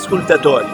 Iubiți 0.00 0.14
ascultători, 0.14 0.66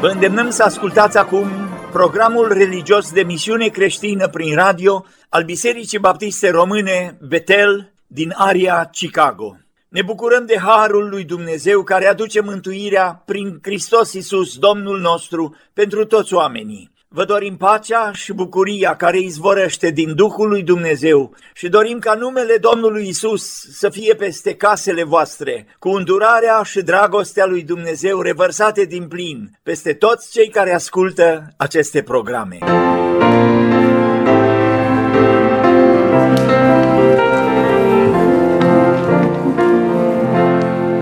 vă 0.00 0.08
îndemnăm 0.08 0.50
să 0.50 0.62
ascultați 0.62 1.18
acum 1.18 1.48
programul 1.92 2.52
religios 2.52 3.12
de 3.12 3.22
misiune 3.22 3.66
creștină 3.66 4.28
prin 4.28 4.54
radio 4.54 5.04
al 5.28 5.44
Bisericii 5.44 5.98
Baptiste 5.98 6.50
Române 6.50 7.18
Betel 7.28 7.92
din 8.06 8.32
area 8.36 8.88
Chicago. 8.92 9.56
Ne 9.88 10.02
bucurăm 10.02 10.46
de 10.46 10.58
harul 10.58 11.08
lui 11.08 11.24
Dumnezeu 11.24 11.82
care 11.82 12.06
aduce 12.06 12.40
mântuirea 12.40 13.22
prin 13.26 13.58
Hristos 13.62 14.12
Iisus, 14.12 14.58
Domnul 14.58 15.00
nostru, 15.00 15.56
pentru 15.72 16.04
toți 16.04 16.34
oamenii. 16.34 16.89
Vă 17.14 17.24
dorim 17.24 17.56
pacea 17.56 18.12
și 18.12 18.32
bucuria 18.32 18.96
care 18.96 19.18
izvorăște 19.18 19.90
din 19.90 20.14
Duhul 20.14 20.48
lui 20.48 20.62
Dumnezeu 20.62 21.34
și 21.54 21.68
dorim 21.68 21.98
ca 21.98 22.14
numele 22.14 22.56
Domnului 22.56 23.08
Isus 23.08 23.42
să 23.72 23.88
fie 23.88 24.14
peste 24.14 24.54
casele 24.54 25.04
voastre, 25.04 25.66
cu 25.78 25.88
îndurarea 25.88 26.62
și 26.62 26.82
dragostea 26.82 27.46
lui 27.46 27.62
Dumnezeu 27.62 28.20
revărsate 28.20 28.84
din 28.84 29.08
plin 29.08 29.50
peste 29.62 29.92
toți 29.92 30.30
cei 30.30 30.48
care 30.48 30.74
ascultă 30.74 31.52
aceste 31.56 32.02
programe. 32.02 32.58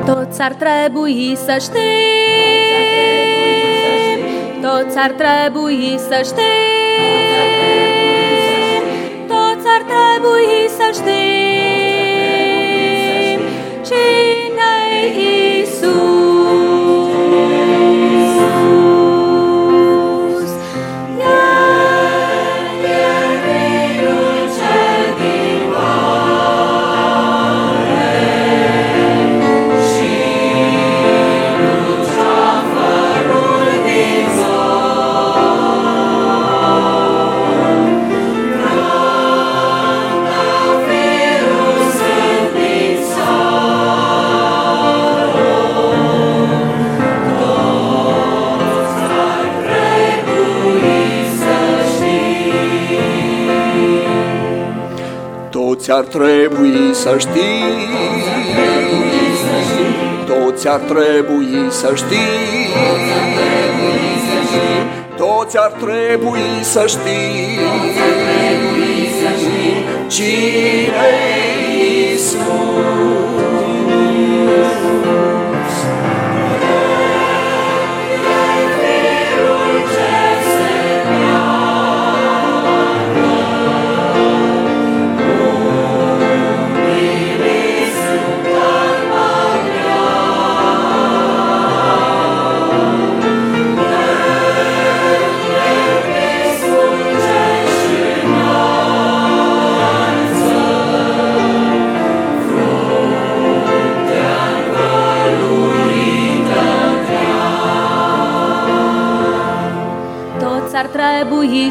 Toți 0.04 0.40
ar 0.40 0.54
trebui 0.54 1.36
să 1.36 1.56
știi 1.60 2.17
toți 4.68 4.96
ar 4.98 5.10
trebui 5.10 5.98
să 6.08 6.20
știm, 6.24 6.44
toți 9.26 9.66
ar 9.76 9.82
trebui 9.92 10.68
să 10.78 10.86
știm 10.92 11.28
cine-i 13.88 15.66
Toți 55.88 55.98
ar 55.98 56.04
trebui 56.04 56.94
să 56.94 57.16
știi, 57.18 57.88
toți 60.26 60.68
ar 60.68 60.80
trebui 60.80 61.66
să 61.70 61.92
știi, 61.94 62.68
toți 65.16 65.58
ar 65.58 65.72
trebui 65.80 66.40
să 66.62 66.84
știi, 66.86 67.58
cine 70.08 71.08
Iisus. 72.10 72.48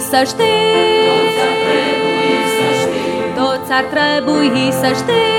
Să 0.09 0.23
știi, 0.25 0.45
toți 3.35 3.71
ar 3.71 3.83
trebui 3.83 4.71
să 4.71 4.87
știi, 4.87 5.36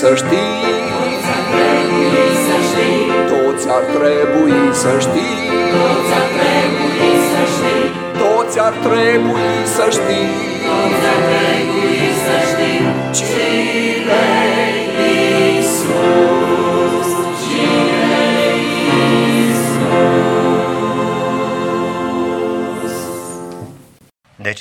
să 0.00 0.14
știi, 0.14 0.60
toți 1.04 1.28
ar 1.36 1.44
trebui 1.54 2.18
să 2.42 2.56
știi, 2.68 3.00
toți 3.32 3.68
ar 3.76 3.84
trebui 3.96 4.62
să 4.82 4.92
știi, 5.04 5.44
toți 8.22 8.58
ar 8.66 8.74
trebui 8.86 9.54
să 9.74 9.84
știi, 9.96 10.30
toți 10.70 11.06
ar 11.14 11.20
trebui 11.26 11.96
să 12.24 12.36
știi, 12.46 13.41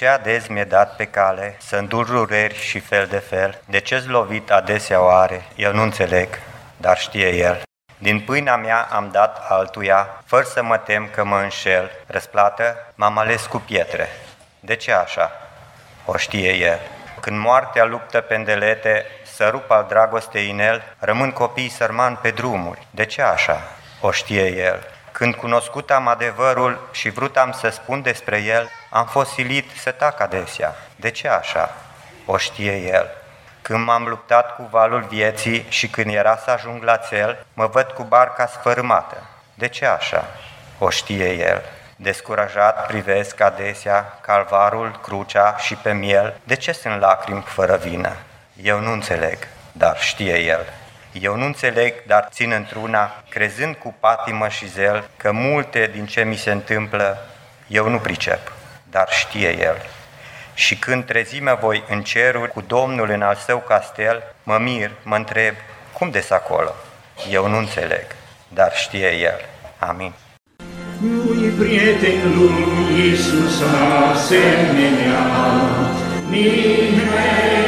De 0.01 0.07
ce 0.07 0.13
adezi 0.13 0.51
mi-e 0.51 0.63
dat 0.63 0.95
pe 0.95 1.05
cale 1.05 1.55
să 1.59 1.75
îndur 1.75 2.07
rureri 2.07 2.55
și 2.55 2.79
fel 2.79 3.07
de 3.07 3.17
fel? 3.17 3.61
De 3.65 3.79
ce 3.79 4.03
lovit 4.07 4.51
adesea 4.51 5.01
o 5.01 5.09
are? 5.09 5.43
Eu 5.55 5.73
nu 5.73 5.81
înțeleg, 5.81 6.27
dar 6.77 6.97
știe 6.97 7.35
el. 7.35 7.61
Din 7.97 8.19
pâinea 8.21 8.55
mea 8.55 8.87
am 8.91 9.09
dat 9.11 9.45
altuia, 9.49 10.21
fără 10.25 10.43
să 10.43 10.63
mă 10.63 10.77
tem 10.77 11.09
că 11.13 11.23
mă 11.23 11.37
înșel. 11.37 11.91
Răsplată 12.07 12.75
m-am 12.95 13.17
ales 13.17 13.45
cu 13.45 13.57
pietre. 13.57 14.09
De 14.59 14.75
ce 14.75 14.91
așa? 14.91 15.31
O 16.05 16.17
știe 16.17 16.53
el. 16.53 16.79
Când 17.19 17.39
moartea 17.39 17.85
luptă 17.85 18.21
pendelete, 18.21 19.05
să 19.23 19.47
rup 19.49 19.71
al 19.71 19.85
dragostei 19.89 20.51
în 20.51 20.59
el, 20.59 20.83
rămân 20.99 21.31
copii 21.31 21.69
sărmani 21.69 22.17
pe 22.21 22.31
drumuri. 22.31 22.87
De 22.89 23.05
ce 23.05 23.21
așa? 23.21 23.61
O 23.99 24.11
știe 24.11 24.55
el. 24.55 24.87
Când 25.21 25.35
cunoscut 25.35 25.91
am 25.91 26.07
adevărul 26.07 26.87
și 26.91 27.09
vrut 27.09 27.37
am 27.37 27.51
să 27.51 27.69
spun 27.69 28.01
despre 28.01 28.41
el, 28.41 28.69
am 28.89 29.05
fost 29.05 29.31
silit 29.31 29.69
să 29.77 29.91
tac 29.91 30.19
adesea. 30.19 30.75
De 30.95 31.09
ce 31.09 31.27
așa? 31.27 31.73
O 32.25 32.37
știe 32.37 32.75
el. 32.75 33.09
Când 33.61 33.85
m-am 33.85 34.07
luptat 34.07 34.55
cu 34.55 34.67
valul 34.71 35.01
vieții 35.01 35.65
și 35.69 35.87
când 35.87 36.13
era 36.13 36.37
să 36.37 36.51
ajung 36.51 36.83
la 36.83 36.95
cel, 36.95 37.45
mă 37.53 37.65
văd 37.65 37.85
cu 37.85 38.03
barca 38.03 38.47
sfărâmată. 38.47 39.23
De 39.53 39.67
ce 39.67 39.85
așa? 39.85 40.25
O 40.79 40.89
știe 40.89 41.33
el. 41.33 41.61
Descurajat 41.95 42.85
privesc 42.85 43.39
adesea 43.39 44.17
calvarul, 44.21 44.99
crucea 45.01 45.55
și 45.57 45.75
pe 45.75 45.93
miel. 45.93 46.39
De 46.43 46.55
ce 46.55 46.71
sunt 46.71 46.99
lacrimi 46.99 47.43
fără 47.45 47.75
vină? 47.75 48.15
Eu 48.61 48.79
nu 48.79 48.91
înțeleg, 48.91 49.37
dar 49.71 49.99
știe 49.99 50.39
el. 50.39 50.65
Eu 51.11 51.35
nu 51.35 51.45
înțeleg, 51.45 51.93
dar 52.07 52.27
țin 52.31 52.51
într-una, 52.51 53.23
crezând 53.29 53.75
cu 53.75 53.95
patimă 53.99 54.47
și 54.47 54.69
zel, 54.69 55.09
că 55.17 55.31
multe 55.31 55.89
din 55.93 56.05
ce 56.05 56.23
mi 56.23 56.35
se 56.35 56.51
întâmplă, 56.51 57.27
eu 57.67 57.89
nu 57.89 57.97
pricep, 57.97 58.51
dar 58.89 59.07
știe 59.09 59.59
El. 59.59 59.75
Și 60.53 60.75
când 60.75 61.05
trezime 61.05 61.53
voi 61.53 61.83
în 61.89 62.01
ceruri 62.01 62.51
cu 62.51 62.61
Domnul 62.67 63.09
în 63.09 63.21
al 63.21 63.35
său 63.35 63.57
castel, 63.57 64.23
mă 64.43 64.57
mir, 64.57 64.91
mă 65.03 65.15
întreb, 65.15 65.55
cum 65.93 66.09
des 66.09 66.29
acolo? 66.29 66.75
Eu 67.29 67.47
nu 67.47 67.57
înțeleg, 67.57 68.05
dar 68.47 68.71
știe 68.75 69.11
El. 69.15 69.45
Amin. 69.77 70.13
Nu-i 70.99 71.49
prieten 71.49 72.33
lui 72.35 72.99
Iisus 72.99 73.61
asemenea, 74.11 75.19
nimenea, 76.29 77.60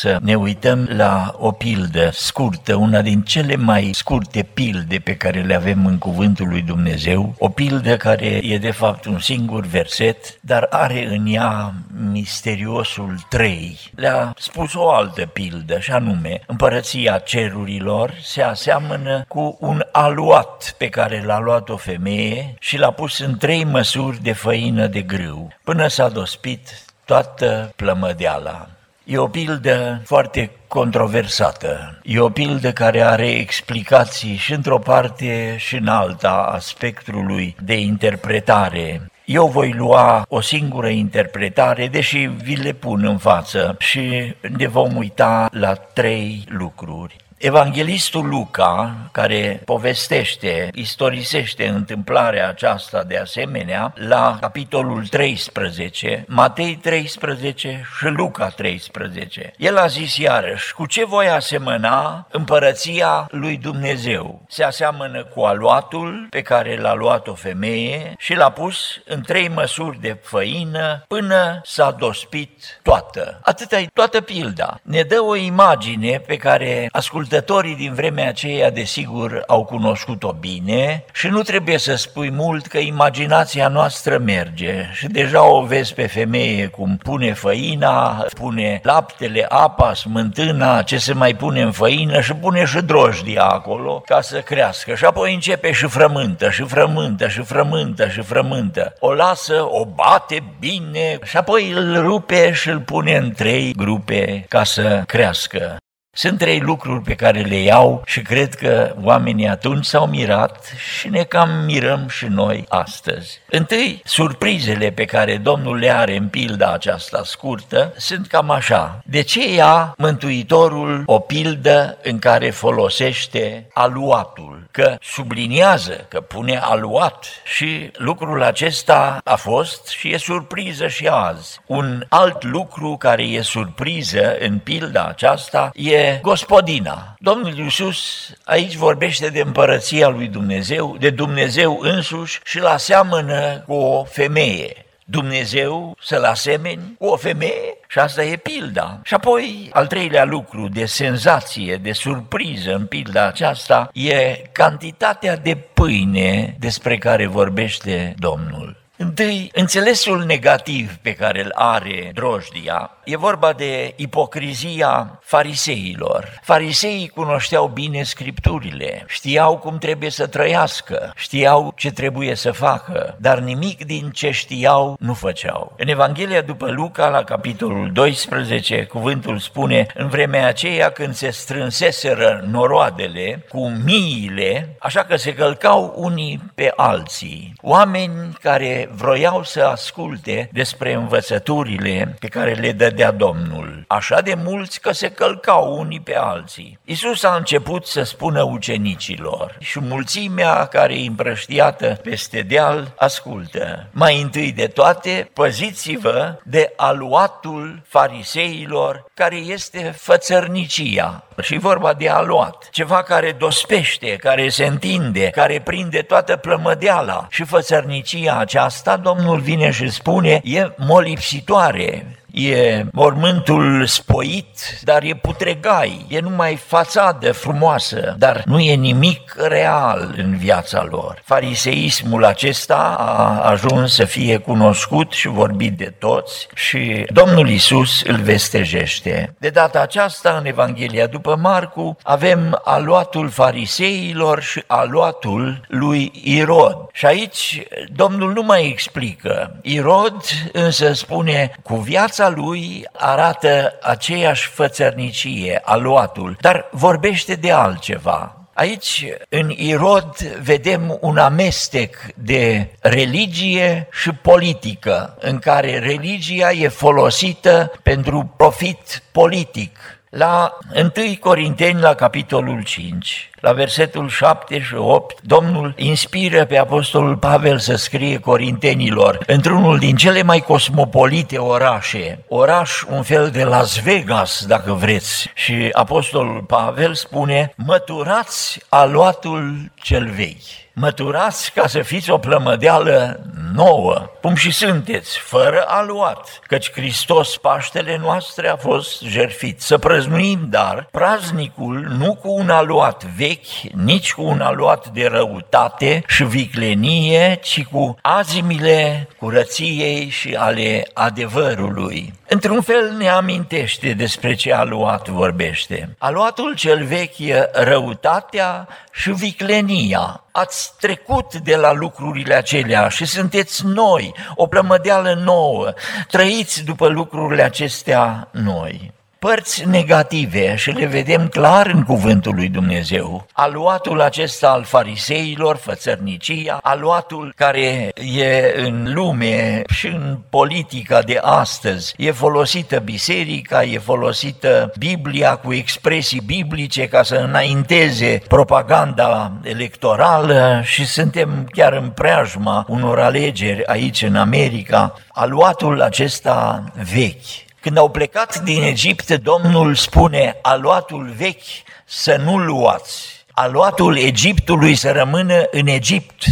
Să 0.00 0.18
ne 0.22 0.34
uităm 0.34 0.88
la 0.96 1.34
o 1.38 1.50
pildă 1.50 2.10
scurtă, 2.12 2.74
una 2.74 3.02
din 3.02 3.22
cele 3.22 3.56
mai 3.56 3.90
scurte 3.92 4.42
pilde 4.42 4.98
pe 4.98 5.16
care 5.16 5.40
le 5.42 5.54
avem 5.54 5.86
în 5.86 5.98
Cuvântul 5.98 6.48
lui 6.48 6.62
Dumnezeu, 6.62 7.34
o 7.38 7.48
pildă 7.48 7.96
care 7.96 8.26
e 8.26 8.58
de 8.58 8.70
fapt 8.70 9.04
un 9.04 9.18
singur 9.18 9.66
verset, 9.66 10.40
dar 10.40 10.66
are 10.70 11.06
în 11.06 11.26
ea 11.26 11.74
misteriosul 12.10 13.14
3. 13.28 13.78
Le-a 13.94 14.34
spus 14.38 14.74
o 14.74 14.90
altă 14.90 15.26
pildă, 15.26 15.78
și 15.78 15.90
anume, 15.90 16.40
împărăția 16.46 17.18
cerurilor 17.18 18.14
se 18.22 18.42
aseamănă 18.42 19.24
cu 19.28 19.56
un 19.60 19.84
aluat 19.92 20.74
pe 20.78 20.88
care 20.88 21.22
l-a 21.26 21.38
luat 21.38 21.68
o 21.68 21.76
femeie 21.76 22.54
și 22.58 22.78
l-a 22.78 22.90
pus 22.90 23.18
în 23.18 23.36
trei 23.36 23.64
măsuri 23.64 24.22
de 24.22 24.32
făină 24.32 24.86
de 24.86 25.00
grâu, 25.00 25.48
până 25.64 25.86
s-a 25.86 26.08
dospit 26.08 26.84
toată 27.04 27.72
plămădeala. 27.76 28.68
E 29.10 29.18
o 29.18 29.26
pildă 29.26 30.00
foarte 30.04 30.50
controversată. 30.68 31.98
E 32.02 32.20
o 32.20 32.28
pildă 32.28 32.72
care 32.72 33.00
are 33.00 33.28
explicații 33.28 34.36
și 34.36 34.52
într-o 34.52 34.78
parte 34.78 35.54
și 35.58 35.76
în 35.76 35.86
alta 35.86 36.50
a 36.54 36.58
spectrului 36.58 37.56
de 37.62 37.74
interpretare. 37.74 39.10
Eu 39.24 39.46
voi 39.46 39.72
lua 39.72 40.26
o 40.28 40.40
singură 40.40 40.88
interpretare, 40.88 41.88
deși 41.88 42.30
vi 42.42 42.56
le 42.56 42.72
pun 42.72 43.04
în 43.04 43.18
față 43.18 43.74
și 43.78 44.34
ne 44.56 44.66
vom 44.66 44.96
uita 44.96 45.48
la 45.52 45.74
trei 45.74 46.44
lucruri. 46.48 47.16
Evanghelistul 47.42 48.28
Luca, 48.28 48.96
care 49.12 49.62
povestește, 49.64 50.70
istorisește 50.74 51.66
întâmplarea 51.68 52.48
aceasta 52.48 53.02
de 53.02 53.16
asemenea, 53.16 53.92
la 53.96 54.36
capitolul 54.40 55.06
13, 55.06 56.24
Matei 56.28 56.76
13 56.76 57.86
și 57.98 58.04
Luca 58.04 58.48
13. 58.48 59.52
El 59.56 59.78
a 59.78 59.86
zis 59.86 60.16
iarăși, 60.16 60.74
cu 60.74 60.86
ce 60.86 61.04
voi 61.04 61.28
asemăna 61.28 62.26
împărăția 62.30 63.28
lui 63.30 63.56
Dumnezeu? 63.56 64.42
Se 64.48 64.64
aseamănă 64.64 65.24
cu 65.24 65.40
aluatul 65.40 66.26
pe 66.30 66.42
care 66.42 66.76
l-a 66.76 66.94
luat 66.94 67.28
o 67.28 67.34
femeie 67.34 68.14
și 68.18 68.34
l-a 68.34 68.50
pus 68.50 68.76
în 69.04 69.22
trei 69.22 69.48
măsuri 69.48 70.00
de 70.00 70.18
făină 70.22 71.04
până 71.08 71.60
s-a 71.64 71.90
dospit 71.90 72.80
toată. 72.82 73.40
Atâta 73.42 73.78
e 73.78 73.86
toată 73.92 74.20
pilda. 74.20 74.80
Ne 74.82 75.02
dă 75.02 75.20
o 75.20 75.36
imagine 75.36 76.22
pe 76.26 76.36
care 76.36 76.88
ascultăm 76.92 77.28
ascultătorii 77.30 77.76
din 77.76 77.94
vremea 77.94 78.28
aceea, 78.28 78.70
desigur, 78.70 79.42
au 79.46 79.64
cunoscut-o 79.64 80.32
bine 80.40 81.04
și 81.12 81.28
nu 81.28 81.42
trebuie 81.42 81.78
să 81.78 81.94
spui 81.94 82.30
mult 82.30 82.66
că 82.66 82.78
imaginația 82.78 83.68
noastră 83.68 84.18
merge 84.18 84.88
și 84.92 85.06
deja 85.06 85.44
o 85.44 85.64
vezi 85.64 85.94
pe 85.94 86.06
femeie 86.06 86.66
cum 86.66 86.96
pune 86.96 87.32
făina, 87.32 88.26
pune 88.34 88.80
laptele, 88.82 89.46
apa, 89.48 89.94
smântâna, 89.94 90.82
ce 90.82 90.98
se 90.98 91.12
mai 91.12 91.34
pune 91.34 91.62
în 91.62 91.72
făină 91.72 92.20
și 92.20 92.34
pune 92.34 92.64
și 92.64 92.80
drojdia 92.80 93.42
acolo 93.42 94.02
ca 94.06 94.20
să 94.20 94.40
crească 94.40 94.94
și 94.94 95.04
apoi 95.04 95.34
începe 95.34 95.72
și 95.72 95.86
frământă, 95.86 96.50
și 96.50 96.62
frământă, 96.62 97.28
și 97.28 97.42
frământă, 97.42 98.08
și 98.08 98.20
frământă. 98.20 98.94
O 98.98 99.12
lasă, 99.12 99.66
o 99.68 99.84
bate 99.84 100.42
bine 100.58 101.18
și 101.24 101.36
apoi 101.36 101.70
îl 101.70 102.00
rupe 102.00 102.52
și 102.52 102.68
îl 102.68 102.80
pune 102.80 103.16
în 103.16 103.32
trei 103.32 103.72
grupe 103.76 104.44
ca 104.48 104.64
să 104.64 105.02
crească. 105.06 105.78
Sunt 106.12 106.38
trei 106.38 106.60
lucruri 106.60 107.02
pe 107.02 107.14
care 107.14 107.40
le 107.40 107.56
iau 107.56 108.02
și 108.06 108.22
cred 108.22 108.54
că 108.54 108.94
oamenii 109.02 109.48
atunci 109.48 109.84
s-au 109.84 110.06
mirat 110.06 110.72
și 110.98 111.08
ne 111.08 111.22
cam 111.22 111.50
mirăm 111.64 112.08
și 112.08 112.26
noi 112.26 112.64
astăzi. 112.68 113.40
Întâi, 113.50 114.00
surprizele 114.04 114.90
pe 114.90 115.04
care 115.04 115.36
Domnul 115.36 115.76
le 115.76 115.90
are 115.90 116.16
în 116.16 116.28
pilda 116.28 116.72
aceasta 116.72 117.22
scurtă 117.24 117.92
sunt 117.96 118.26
cam 118.26 118.50
așa. 118.50 119.02
De 119.04 119.20
ce 119.20 119.54
ia 119.54 119.94
Mântuitorul 119.96 121.02
o 121.06 121.18
pildă 121.18 121.98
în 122.02 122.18
care 122.18 122.50
folosește 122.50 123.66
aluatul? 123.72 124.68
Că 124.70 124.96
subliniază, 125.02 126.06
că 126.08 126.20
pune 126.20 126.58
aluat 126.62 127.26
și 127.44 127.90
lucrul 127.96 128.42
acesta 128.42 129.20
a 129.24 129.36
fost 129.36 129.88
și 129.88 130.12
e 130.12 130.16
surpriză 130.18 130.88
și 130.88 131.06
azi. 131.06 131.60
Un 131.66 132.04
alt 132.08 132.44
lucru 132.44 132.96
care 132.98 133.22
e 133.22 133.42
surpriză 133.42 134.36
în 134.38 134.58
pilda 134.58 135.04
aceasta 135.04 135.70
e 135.74 136.09
gospodina. 136.22 137.14
Domnul 137.18 137.58
Iisus 137.58 138.30
aici 138.44 138.74
vorbește 138.74 139.28
de 139.28 139.40
împărăția 139.40 140.08
lui 140.08 140.26
Dumnezeu, 140.26 140.96
de 140.98 141.10
Dumnezeu 141.10 141.78
însuși 141.80 142.40
și 142.44 142.58
la 142.58 142.76
seamănă 142.76 143.64
cu 143.66 143.74
o 143.74 144.04
femeie. 144.04 144.84
Dumnezeu 145.04 145.96
să-l 146.00 146.24
asemeni 146.24 146.94
cu 146.98 147.06
o 147.06 147.16
femeie 147.16 147.78
și 147.88 147.98
asta 147.98 148.24
e 148.24 148.36
pilda. 148.36 149.00
Și 149.04 149.14
apoi, 149.14 149.70
al 149.72 149.86
treilea 149.86 150.24
lucru 150.24 150.68
de 150.68 150.84
senzație, 150.84 151.76
de 151.76 151.92
surpriză 151.92 152.74
în 152.74 152.86
pilda 152.86 153.26
aceasta, 153.26 153.90
e 153.92 154.42
cantitatea 154.52 155.36
de 155.36 155.56
pâine 155.56 156.56
despre 156.58 156.98
care 156.98 157.26
vorbește 157.26 158.14
Domnul. 158.18 158.79
Întâi, 159.02 159.50
înțelesul 159.54 160.24
negativ 160.24 160.96
pe 161.02 161.12
care 161.12 161.44
îl 161.44 161.52
are 161.54 162.10
drojdia 162.14 162.90
e 163.04 163.16
vorba 163.16 163.52
de 163.52 163.92
ipocrizia 163.96 165.18
fariseilor. 165.22 166.40
Fariseii 166.42 167.08
cunoșteau 167.08 167.66
bine 167.66 168.02
scripturile, 168.02 169.04
știau 169.08 169.58
cum 169.58 169.78
trebuie 169.78 170.10
să 170.10 170.26
trăiască, 170.26 171.12
știau 171.16 171.72
ce 171.76 171.90
trebuie 171.90 172.34
să 172.34 172.50
facă, 172.50 173.16
dar 173.20 173.38
nimic 173.38 173.84
din 173.84 174.10
ce 174.10 174.30
știau 174.30 174.96
nu 174.98 175.14
făceau. 175.14 175.74
În 175.76 175.88
Evanghelia 175.88 176.40
după 176.40 176.70
Luca, 176.70 177.08
la 177.08 177.24
capitolul 177.24 177.92
12, 177.92 178.84
cuvântul 178.84 179.38
spune, 179.38 179.86
în 179.94 180.08
vremea 180.08 180.46
aceea 180.46 180.90
când 180.90 181.14
se 181.14 181.30
strânseseră 181.30 182.44
noroadele 182.50 183.44
cu 183.48 183.68
miile, 183.84 184.76
așa 184.78 185.04
că 185.04 185.16
se 185.16 185.34
călcau 185.34 185.94
unii 185.96 186.40
pe 186.54 186.72
alții. 186.76 187.52
Oameni 187.62 188.32
care 188.40 188.89
vroiau 188.94 189.42
să 189.42 189.62
asculte 189.62 190.48
despre 190.52 190.92
învățăturile 190.92 192.16
pe 192.18 192.28
care 192.28 192.52
le 192.52 192.72
dădea 192.72 193.10
Domnul, 193.10 193.84
așa 193.86 194.20
de 194.20 194.34
mulți 194.44 194.80
că 194.80 194.92
se 194.92 195.10
călcau 195.10 195.78
unii 195.78 196.00
pe 196.00 196.16
alții. 196.16 196.78
Isus 196.84 197.22
a 197.22 197.34
început 197.34 197.86
să 197.86 198.02
spună 198.02 198.42
ucenicilor 198.42 199.56
și 199.58 199.80
mulțimea 199.80 200.66
care 200.66 200.94
e 200.94 201.06
împrăștiată 201.06 201.98
peste 202.02 202.40
deal 202.40 202.92
ascultă. 202.96 203.86
Mai 203.90 204.20
întâi 204.20 204.52
de 204.52 204.66
toate, 204.66 205.30
păziți-vă 205.32 206.38
de 206.44 206.72
aluatul 206.76 207.82
fariseilor 207.86 209.04
care 209.14 209.36
este 209.36 209.94
fățărnicia. 209.96 211.24
Și 211.42 211.58
vorba 211.58 211.92
de 211.92 212.08
aluat, 212.08 212.68
ceva 212.70 213.02
care 213.02 213.32
dospește, 213.32 214.16
care 214.16 214.48
se 214.48 214.66
întinde, 214.66 215.30
care 215.30 215.60
prinde 215.64 215.98
toată 215.98 216.36
plămădeala. 216.36 217.26
Și 217.30 217.44
fățărnicia 217.44 218.38
aceasta, 218.38 218.96
Domnul 218.96 219.38
vine 219.38 219.70
și 219.70 219.88
spune, 219.88 220.40
e 220.44 220.72
molipsitoare, 220.76 222.19
e 222.32 222.84
mormântul 222.92 223.86
spoit, 223.86 224.80
dar 224.82 225.02
e 225.02 225.14
putregai, 225.14 226.06
e 226.08 226.20
numai 226.20 226.56
fațadă 226.56 227.32
frumoasă, 227.32 228.14
dar 228.18 228.42
nu 228.44 228.60
e 228.60 228.74
nimic 228.74 229.34
real 229.48 230.14
în 230.16 230.36
viața 230.36 230.86
lor. 230.90 231.22
Fariseismul 231.24 232.24
acesta 232.24 232.96
a 232.98 233.48
ajuns 233.50 233.94
să 233.94 234.04
fie 234.04 234.36
cunoscut 234.36 235.12
și 235.12 235.28
vorbit 235.28 235.76
de 235.76 235.94
toți 235.98 236.48
și 236.54 237.06
Domnul 237.08 237.48
Isus 237.48 238.02
îl 238.02 238.16
vestejește. 238.16 239.34
De 239.38 239.48
data 239.48 239.80
aceasta, 239.80 240.36
în 240.38 240.46
Evanghelia 240.46 241.06
după 241.06 241.36
Marcu, 241.36 241.96
avem 242.02 242.60
aluatul 242.64 243.28
fariseilor 243.28 244.42
și 244.42 244.62
aluatul 244.66 245.60
lui 245.68 246.12
Irod. 246.24 246.76
Și 246.92 247.06
aici 247.06 247.62
Domnul 247.92 248.32
nu 248.32 248.42
mai 248.42 248.66
explică. 248.66 249.56
Irod 249.62 250.20
însă 250.52 250.92
spune, 250.92 251.50
cu 251.62 251.76
viața 251.76 252.19
lui 252.28 252.86
arată 252.92 253.78
aceeași 253.82 254.48
fățărnicie, 254.48 255.60
aluatul, 255.64 256.36
dar 256.40 256.68
vorbește 256.70 257.34
de 257.34 257.52
altceva. 257.52 258.34
Aici, 258.54 259.06
în 259.28 259.50
Irod, 259.50 260.16
vedem 260.42 260.98
un 261.00 261.18
amestec 261.18 261.96
de 262.14 262.70
religie 262.80 263.88
și 263.92 264.10
politică, 264.10 265.16
în 265.20 265.38
care 265.38 265.78
religia 265.78 266.50
e 266.50 266.68
folosită 266.68 267.72
pentru 267.82 268.34
profit 268.36 269.02
politic. 269.12 269.78
La 270.10 270.58
1 270.74 270.90
Corinteni, 271.20 271.80
la 271.80 271.94
capitolul 271.94 272.62
5, 272.62 273.30
la 273.40 273.52
versetul 273.52 274.08
7 274.08 274.60
și 274.60 274.74
8, 274.74 275.20
Domnul 275.22 275.74
inspiră 275.76 276.44
pe 276.44 276.58
Apostolul 276.58 277.16
Pavel 277.16 277.58
să 277.58 277.74
scrie 277.74 278.18
corintenilor 278.18 279.18
într-unul 279.26 279.78
din 279.78 279.96
cele 279.96 280.22
mai 280.22 280.40
cosmopolite 280.40 281.38
orașe, 281.38 282.24
oraș 282.28 282.82
un 282.82 283.02
fel 283.02 283.30
de 283.30 283.44
Las 283.44 283.82
Vegas, 283.82 284.44
dacă 284.46 284.72
vreți. 284.72 285.30
Și 285.34 285.68
Apostolul 285.72 286.42
Pavel 286.42 286.94
spune, 286.94 287.54
măturați 287.56 288.60
aluatul 288.68 289.72
cel 289.82 290.08
vechi 290.08 290.69
măturați 290.80 291.52
ca 291.52 291.66
să 291.66 291.82
fiți 291.82 292.10
o 292.10 292.18
plămădeală 292.18 293.20
nouă, 293.54 294.10
cum 294.20 294.34
și 294.34 294.50
sunteți, 294.50 295.18
fără 295.18 295.64
aluat, 295.66 296.40
căci 296.46 296.72
Hristos, 296.72 297.36
Paștele 297.36 297.98
noastre, 298.02 298.48
a 298.48 298.56
fost 298.56 299.02
jertfit. 299.02 299.60
Să 299.60 299.78
prăznuim, 299.78 300.46
dar, 300.48 300.88
praznicul 300.90 301.86
nu 301.98 302.14
cu 302.14 302.30
un 302.32 302.50
aluat 302.50 303.04
vechi, 303.16 303.72
nici 303.74 304.12
cu 304.12 304.22
un 304.22 304.40
aluat 304.40 304.88
de 304.88 305.06
răutate 305.06 306.02
și 306.06 306.24
viclenie, 306.24 307.38
ci 307.42 307.64
cu 307.64 307.96
azimile 308.02 309.08
curăției 309.18 310.08
și 310.08 310.34
ale 310.34 310.86
adevărului. 310.94 312.12
Într-un 312.32 312.60
fel 312.60 312.94
ne 312.98 313.08
amintește 313.08 313.92
despre 313.92 314.34
ce 314.34 314.52
aluat 314.52 315.08
vorbește. 315.08 315.94
Aluatul 315.98 316.54
cel 316.54 316.84
vechi 316.84 317.18
e 317.18 317.50
răutatea 317.52 318.68
și 318.92 319.10
viclenia. 319.10 320.24
Ați 320.32 320.72
trecut 320.80 321.34
de 321.34 321.56
la 321.56 321.72
lucrurile 321.72 322.34
acelea 322.34 322.88
și 322.88 323.04
sunteți 323.04 323.66
noi, 323.66 324.14
o 324.34 324.46
plămădeală 324.46 325.14
nouă. 325.24 325.72
Trăiți 326.10 326.64
după 326.64 326.88
lucrurile 326.88 327.42
acestea 327.42 328.28
noi 328.32 328.92
părți 329.20 329.68
negative 329.68 330.56
și 330.56 330.70
le 330.70 330.86
vedem 330.86 331.28
clar 331.28 331.66
în 331.66 331.82
cuvântul 331.82 332.34
lui 332.34 332.48
Dumnezeu. 332.48 333.26
Aluatul 333.32 334.00
acesta 334.00 334.50
al 334.50 334.64
fariseilor, 334.64 335.56
fățărnicia, 335.56 336.58
aluatul 336.62 337.32
care 337.36 337.92
e 338.16 338.54
în 338.56 338.92
lume 338.94 339.62
și 339.68 339.86
în 339.86 340.18
politica 340.30 341.02
de 341.02 341.18
astăzi, 341.22 341.94
e 341.96 342.10
folosită 342.10 342.78
biserica, 342.78 343.62
e 343.64 343.78
folosită 343.78 344.72
Biblia 344.78 345.36
cu 345.36 345.52
expresii 345.52 346.22
biblice 346.26 346.88
ca 346.88 347.02
să 347.02 347.14
înainteze 347.14 348.22
propaganda 348.28 349.32
electorală 349.42 350.60
și 350.64 350.86
suntem 350.86 351.48
chiar 351.52 351.72
în 351.72 351.90
preajma 351.90 352.64
unor 352.68 352.98
alegeri 352.98 353.66
aici 353.66 354.02
în 354.02 354.16
America. 354.16 354.94
Aluatul 355.08 355.80
acesta 355.80 356.64
vechi, 356.92 357.48
când 357.60 357.76
au 357.76 357.88
plecat 357.90 358.38
din 358.38 358.62
Egipt, 358.62 359.10
Domnul 359.10 359.74
spune, 359.74 360.36
aluatul 360.42 361.12
vechi 361.16 361.42
să 361.84 362.16
nu 362.16 362.38
luați, 362.38 363.24
aluatul 363.32 363.96
Egiptului 363.96 364.74
să 364.74 364.90
rămână 364.90 365.42
în 365.50 365.66
Egipt, 365.66 366.24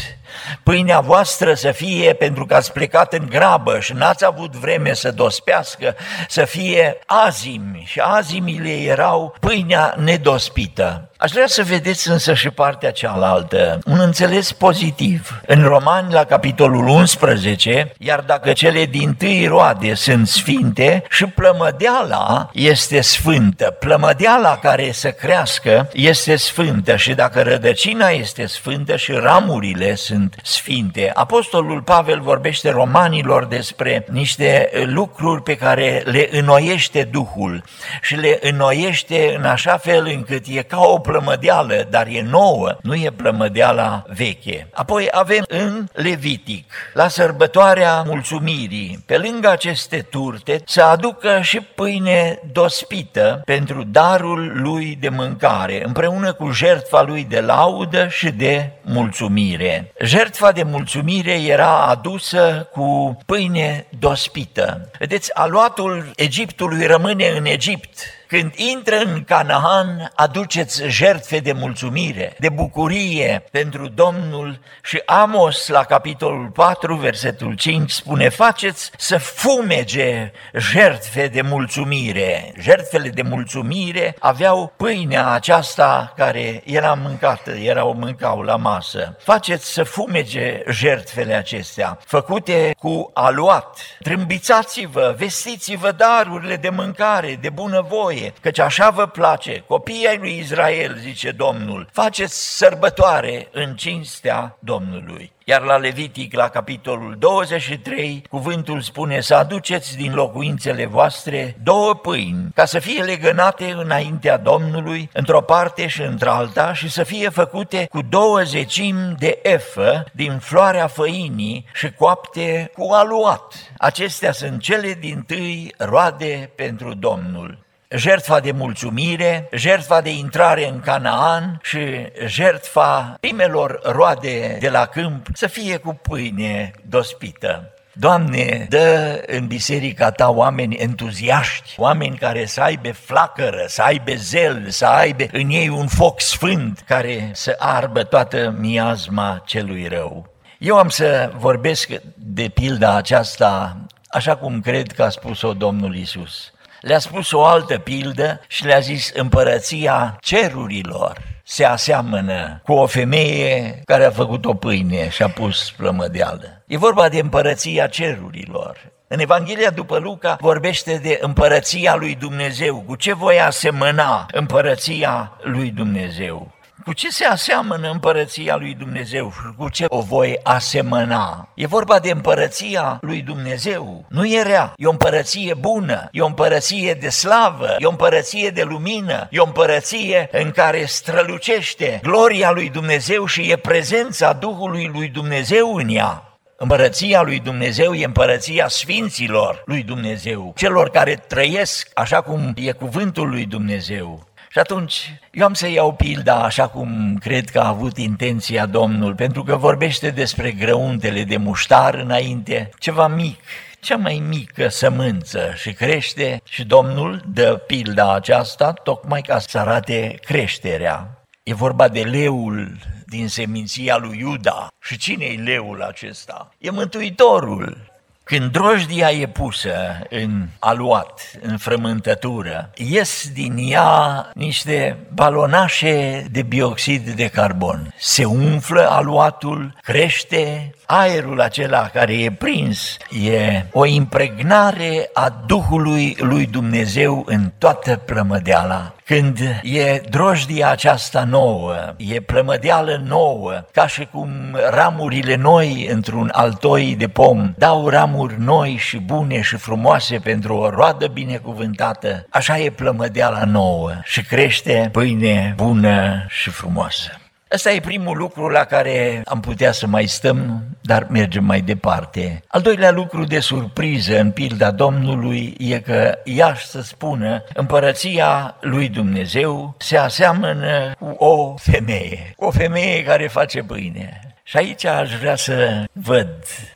pâinea 0.62 1.00
voastră 1.00 1.54
să 1.54 1.73
fie 1.73 2.12
pentru 2.12 2.47
că 2.47 2.54
ați 2.54 2.73
plecat 2.73 3.12
în 3.12 3.26
grabă 3.28 3.80
și 3.80 3.92
n-ați 3.92 4.25
avut 4.25 4.56
vreme 4.56 4.92
să 4.92 5.11
dospească, 5.11 5.97
să 6.28 6.44
fie 6.44 6.99
azimi. 7.06 7.85
Și 7.87 8.00
azimile 8.00 8.82
erau 8.82 9.37
pâinea 9.40 9.94
nedospită. 9.99 11.08
Aș 11.20 11.30
vrea 11.30 11.46
să 11.46 11.62
vedeți 11.62 12.10
însă 12.10 12.34
și 12.34 12.50
partea 12.50 12.90
cealaltă, 12.90 13.78
un 13.84 13.98
înțeles 14.00 14.52
pozitiv. 14.52 15.40
În 15.46 15.62
Romani, 15.62 16.12
la 16.12 16.25
capitolul 16.25 16.87
11, 16.87 17.92
iar 17.98 18.20
dacă 18.20 18.52
cele 18.52 18.84
din 18.84 19.14
tâi 19.14 19.46
roade 19.46 19.94
sunt 19.94 20.28
sfinte, 20.28 21.04
și 21.10 21.26
plămădeala 21.26 22.50
este 22.52 23.00
sfântă. 23.00 23.76
Plămădeala 23.78 24.56
care 24.56 24.92
să 24.92 25.10
crească 25.10 25.88
este 25.92 26.37
sfântă 26.37 26.96
și 26.96 27.14
dacă 27.14 27.42
rădăcina 27.42 28.08
este 28.08 28.46
sfântă 28.46 28.96
și 28.96 29.12
ramurile 29.12 29.94
sunt 29.94 30.34
sfinte. 30.42 31.10
Apostolul 31.14 31.82
Pavel 31.82 32.20
vorbește 32.20 32.70
romanilor 32.70 33.44
despre 33.44 34.06
niște 34.10 34.70
lucruri 34.84 35.42
pe 35.42 35.56
care 35.56 36.02
le 36.04 36.28
înnoiește 36.32 37.02
Duhul 37.02 37.64
și 38.02 38.14
le 38.14 38.38
înnoiește 38.42 39.34
în 39.38 39.44
așa 39.44 39.76
fel 39.76 40.06
încât 40.06 40.44
e 40.46 40.62
ca 40.62 40.80
o 40.80 40.98
plămădeală, 41.09 41.87
dar 41.91 42.07
e 42.07 42.23
nouă, 42.23 42.77
nu 42.83 42.95
e 42.95 43.12
plămădeala 43.17 44.05
veche. 44.07 44.69
Apoi 44.73 45.09
avem 45.11 45.45
în 45.49 45.87
Levitic, 45.93 46.73
la 46.95 47.09
sărbătoarea 47.09 48.03
mulțumirii, 48.03 49.03
pe 49.07 49.19
lângă 49.19 49.50
aceste 49.50 50.07
turte, 50.11 50.62
să 50.67 50.83
aducă 50.83 51.41
și 51.41 51.61
pâine 51.61 52.41
dospită 52.53 53.43
pentru 53.45 53.85
darul 53.85 54.53
lui 54.55 54.97
de 55.00 55.09
mâncare, 55.09 55.83
împreună 55.85 56.33
cu 56.33 56.50
jertfa 56.50 57.03
lui 57.03 57.25
de 57.25 57.41
laudă 57.41 58.09
și 58.09 58.31
de 58.31 58.71
mulțumire. 58.83 59.93
Jertfa 60.00 60.53
de 60.53 60.62
mulțumire 60.62 61.43
era 61.43 61.87
adusă 61.87 62.69
cu 62.73 63.19
pâine 63.27 63.87
dospită. 63.99 64.91
Vedeți, 64.99 65.35
aluatul 65.35 66.11
Egiptului 66.17 66.87
rămâne 66.87 67.27
în 67.37 67.45
Egipt, 67.45 67.99
când 68.28 68.54
intră 68.54 68.97
în 68.97 69.25
Canaan, 69.25 70.11
aduceți 70.14 70.82
jertfe 70.88 71.38
de 71.38 71.52
mulțumire, 71.52 72.35
de 72.38 72.49
bucurie 72.49 73.44
pentru 73.50 73.88
Domnul 73.88 74.61
și 74.82 75.02
Amos 75.06 75.68
la 75.68 75.85
capitolul 75.85 76.47
4, 76.47 76.94
versetul 76.94 77.54
5 77.54 77.90
spune 77.90 78.28
faceți 78.28 78.90
să 78.97 79.18
fumege 79.18 80.32
jertfe 80.54 81.26
de 81.26 81.40
mulțumire. 81.40 82.52
Jertfele 82.61 83.08
de 83.08 83.23
mulțumire 83.23 84.16
aveau 84.18 84.73
pâinea 84.76 85.28
aceasta 85.28 86.12
care 86.16 86.62
era 86.64 86.94
mâncată, 86.94 87.50
erau 87.50 87.94
mâncau 87.99 88.40
la 88.40 88.56
masă. 88.56 89.16
Faceți 89.18 89.73
să 89.73 89.82
fumege 89.82 90.62
jertfele 90.70 91.35
acestea, 91.35 91.99
făcute 92.04 92.75
cu 92.78 93.11
aluat. 93.14 93.78
Trâmbițați-vă, 94.02 95.14
vestiți-vă 95.18 95.90
darurile 95.90 96.56
de 96.56 96.68
mâncare, 96.68 97.38
de 97.40 97.50
bunăvoie, 97.50 98.17
voie, 98.18 98.32
căci 98.40 98.58
așa 98.58 98.90
vă 98.90 99.06
place, 99.06 99.64
copiii 99.66 100.08
ai 100.08 100.18
lui 100.18 100.38
Israel, 100.38 100.96
zice 101.00 101.30
Domnul, 101.30 101.88
faceți 101.92 102.56
sărbătoare 102.56 103.48
în 103.52 103.76
cinstea 103.76 104.56
Domnului. 104.58 105.32
Iar 105.44 105.62
la 105.62 105.76
Levitic, 105.76 106.34
la 106.34 106.48
capitolul 106.48 107.16
23, 107.18 108.22
cuvântul 108.30 108.80
spune 108.80 109.20
să 109.20 109.34
aduceți 109.34 109.96
din 109.96 110.14
locuințele 110.14 110.87
voastre 110.87 111.56
două 111.62 111.94
pâini, 111.94 112.50
ca 112.54 112.64
să 112.64 112.78
fie 112.78 113.02
legănate 113.02 113.75
înaintea 113.76 114.37
Domnului, 114.37 115.10
într-o 115.12 115.40
parte 115.40 115.87
și 115.87 116.02
într-alta, 116.02 116.72
și 116.72 116.90
să 116.90 117.02
fie 117.02 117.28
făcute 117.28 117.87
cu 117.90 118.02
două 118.08 118.40
zecimi 118.40 119.14
de 119.18 119.38
efă 119.42 120.04
din 120.12 120.38
floarea 120.38 120.87
făinii 120.87 121.64
și 121.75 121.92
coapte 121.92 122.70
cu 122.76 122.92
aluat. 122.92 123.54
Acestea 123.78 124.32
sunt 124.32 124.60
cele 124.60 124.96
din 125.00 125.22
tâi 125.26 125.75
roade 125.78 126.50
pentru 126.54 126.94
Domnul 126.94 127.66
jertfa 127.97 128.40
de 128.40 128.52
mulțumire, 128.52 129.49
jertfa 129.52 130.00
de 130.00 130.11
intrare 130.11 130.68
în 130.68 130.80
Canaan 130.80 131.61
și 131.62 131.78
jertfa 132.26 133.16
primelor 133.21 133.80
roade 133.83 134.57
de 134.61 134.68
la 134.68 134.87
câmp 134.87 135.26
să 135.33 135.47
fie 135.47 135.76
cu 135.76 135.95
pâine 136.02 136.71
dospită. 136.88 137.73
Doamne, 137.92 138.66
dă 138.68 139.23
în 139.26 139.47
biserica 139.47 140.11
ta 140.11 140.30
oameni 140.30 140.75
entuziaști, 140.75 141.75
oameni 141.76 142.16
care 142.16 142.45
să 142.45 142.61
aibă 142.61 142.92
flacără, 142.92 143.64
să 143.66 143.83
aibă 143.83 144.12
zel, 144.12 144.68
să 144.68 144.87
aibă 144.87 145.25
în 145.33 145.50
ei 145.50 145.68
un 145.68 145.87
foc 145.87 146.21
sfânt 146.21 146.83
care 146.87 147.30
să 147.33 147.57
arbă 147.59 148.02
toată 148.02 148.54
miazma 148.59 149.42
celui 149.47 149.87
rău. 149.87 150.33
Eu 150.59 150.76
am 150.76 150.88
să 150.88 151.33
vorbesc 151.37 151.88
de 152.14 152.49
pilda 152.49 152.97
aceasta 152.97 153.76
așa 154.09 154.37
cum 154.37 154.61
cred 154.61 154.92
că 154.92 155.02
a 155.02 155.09
spus-o 155.09 155.52
Domnul 155.52 155.97
Isus. 155.97 156.52
Le-a 156.80 156.99
spus 156.99 157.32
o 157.32 157.44
altă 157.44 157.78
pildă 157.78 158.40
și 158.49 158.64
le-a 158.64 158.78
zis 158.78 159.11
împărăția 159.14 160.16
cerurilor 160.20 161.37
se 161.50 161.64
aseamănă 161.64 162.61
cu 162.64 162.73
o 162.73 162.87
femeie 162.87 163.80
care 163.85 164.04
a 164.04 164.11
făcut 164.11 164.44
o 164.44 164.54
pâine 164.54 165.08
și 165.08 165.23
a 165.23 165.28
pus 165.28 165.70
plămădeală. 165.76 166.62
E 166.66 166.76
vorba 166.76 167.08
de 167.08 167.18
împărăția 167.18 167.87
cerurilor. 167.87 168.92
În 169.08 169.18
Evanghelia 169.18 169.70
după 169.70 169.99
Luca 169.99 170.37
vorbește 170.40 170.99
de 171.02 171.18
împărăția 171.20 171.94
lui 171.94 172.14
Dumnezeu. 172.14 172.82
Cu 172.87 172.94
ce 172.94 173.14
voi 173.14 173.40
asemăna 173.40 174.26
împărăția 174.32 175.32
lui 175.42 175.70
Dumnezeu? 175.70 176.52
Cu 176.88 176.95
ce 176.95 177.11
se 177.11 177.25
aseamănă 177.25 177.90
împărăția 177.90 178.57
lui 178.57 178.75
Dumnezeu 178.75 179.33
și 179.33 179.54
cu 179.57 179.68
ce 179.68 179.85
o 179.88 180.00
voi 180.00 180.40
asemăna? 180.42 181.49
E 181.54 181.66
vorba 181.66 181.99
de 181.99 182.11
împărăția 182.11 182.99
lui 183.00 183.23
Dumnezeu. 183.23 184.04
Nu 184.09 184.26
e 184.26 184.42
rea, 184.42 184.73
e 184.76 184.87
o 184.87 184.90
împărăție 184.90 185.54
bună, 185.54 186.09
e 186.12 186.21
o 186.21 186.26
împărăție 186.26 186.95
de 186.95 187.09
slavă, 187.09 187.76
e 187.78 187.87
o 187.87 187.90
împărăție 187.90 188.50
de 188.50 188.62
lumină, 188.62 189.26
e 189.30 189.38
o 189.38 189.45
împărăție 189.45 190.28
în 190.33 190.50
care 190.50 190.85
strălucește 190.85 192.00
gloria 192.02 192.50
lui 192.50 192.71
Dumnezeu 192.71 193.26
și 193.26 193.50
e 193.50 193.57
prezența 193.57 194.33
Duhului 194.33 194.90
lui 194.92 195.09
Dumnezeu 195.09 195.75
în 195.75 195.88
ea. 195.88 196.23
Împărăția 196.57 197.23
lui 197.23 197.40
Dumnezeu 197.40 197.95
e 197.95 198.04
împărăția 198.04 198.68
sfinților 198.68 199.62
lui 199.66 199.83
Dumnezeu, 199.83 200.52
celor 200.57 200.90
care 200.90 201.14
trăiesc 201.14 201.90
așa 201.95 202.21
cum 202.21 202.52
e 202.57 202.73
cuvântul 202.73 203.28
lui 203.28 203.45
Dumnezeu. 203.47 204.27
Și 204.59 204.65
atunci 204.65 205.12
eu 205.31 205.45
am 205.45 205.55
să 205.55 205.69
iau 205.69 205.93
pilda 205.93 206.45
așa 206.45 206.69
cum 206.69 207.17
cred 207.21 207.50
că 207.50 207.61
a 207.61 207.69
avut 207.69 207.99
intenția 207.99 208.67
Domnul, 208.67 209.15
pentru 209.15 209.43
că 209.43 209.57
vorbește 209.57 210.11
despre 210.11 210.53
grăuntele 210.53 211.25
de 211.25 211.37
muștar 211.37 211.95
înainte, 211.95 212.71
ceva 212.79 213.09
mic, 213.09 213.41
cea 213.81 213.97
mai 213.97 214.23
mică 214.29 214.69
sămânță 214.69 215.53
și 215.57 215.73
crește 215.73 216.41
și 216.45 216.65
Domnul 216.65 217.23
dă 217.33 217.62
pilda 217.67 218.15
aceasta 218.15 218.73
tocmai 218.73 219.23
ca 219.23 219.38
să 219.38 219.59
arate 219.59 220.19
creșterea. 220.25 221.23
E 221.43 221.55
vorba 221.55 221.88
de 221.88 222.00
leul 222.03 222.79
din 223.07 223.29
seminția 223.29 223.97
lui 223.97 224.19
Iuda. 224.19 224.69
Și 224.81 224.97
cine 224.97 225.25
e 225.25 225.43
leul 225.43 225.83
acesta? 225.83 226.49
E 226.59 226.71
Mântuitorul. 226.71 227.98
Când 228.28 228.50
drojdia 228.50 229.11
e 229.11 229.26
pusă 229.26 229.99
în 230.08 230.47
aluat, 230.58 231.20
în 231.40 231.56
frământătură, 231.56 232.70
ies 232.75 233.30
din 233.32 233.54
ea 233.58 234.30
niște 234.35 234.97
balonașe 235.14 236.26
de 236.30 236.42
bioxid 236.42 237.11
de 237.11 237.28
carbon. 237.28 237.94
Se 237.99 238.25
umflă 238.25 238.88
aluatul, 238.90 239.75
crește, 239.82 240.75
aerul 240.90 241.40
acela 241.40 241.88
care 241.92 242.12
e 242.12 242.30
prins 242.30 242.97
e 243.25 243.64
o 243.73 243.87
impregnare 243.87 245.11
a 245.12 245.42
Duhului 245.47 246.16
lui 246.21 246.47
Dumnezeu 246.47 247.23
în 247.26 247.52
toată 247.59 247.97
plămădeala. 247.97 248.92
Când 249.04 249.38
e 249.62 250.00
drojdia 250.11 250.71
aceasta 250.71 251.25
nouă, 251.25 251.75
e 251.97 252.21
plămădeală 252.21 253.02
nouă, 253.07 253.64
ca 253.73 253.87
și 253.87 254.09
cum 254.12 254.30
ramurile 254.71 255.37
noi 255.37 255.88
într-un 255.90 256.30
altoi 256.33 256.95
de 256.99 257.09
pom 257.09 257.52
dau 257.57 257.88
ramuri 257.88 258.40
noi 258.40 258.76
și 258.78 258.99
bune 258.99 259.40
și 259.40 259.57
frumoase 259.57 260.18
pentru 260.18 260.54
o 260.54 260.71
roadă 260.71 261.07
binecuvântată, 261.07 262.26
așa 262.30 262.59
e 262.59 262.71
plămădeala 262.71 263.45
nouă 263.45 263.90
și 264.04 264.23
crește 264.23 264.88
pâine 264.92 265.52
bună 265.57 266.25
și 266.28 266.50
frumoasă. 266.50 267.17
Ăsta 267.52 267.73
e 267.73 267.81
primul 267.81 268.17
lucru 268.17 268.49
la 268.49 268.64
care 268.64 269.23
am 269.25 269.40
putea 269.40 269.73
să 269.73 269.87
mai 269.87 270.07
stăm, 270.07 270.62
dar 270.81 271.07
mergem 271.11 271.44
mai 271.44 271.61
departe. 271.61 272.42
Al 272.49 272.61
doilea 272.61 272.90
lucru 272.90 273.25
de 273.25 273.38
surpriză 273.40 274.18
în 274.18 274.31
pilda 274.31 274.70
Domnului 274.70 275.55
e 275.59 275.81
că 275.81 276.18
ea 276.25 276.55
să 276.55 276.81
spună 276.81 277.44
împărăția 277.55 278.57
lui 278.61 278.88
Dumnezeu 278.88 279.75
se 279.79 279.96
aseamănă 279.96 280.92
cu 280.99 281.25
o 281.25 281.55
femeie, 281.57 282.35
o 282.37 282.51
femeie 282.51 283.03
care 283.03 283.27
face 283.27 283.62
pâine. 283.62 284.20
Și 284.48 284.56
aici 284.56 284.84
aș 284.84 285.16
vrea 285.16 285.37
să 285.37 285.84
văd 285.92 286.28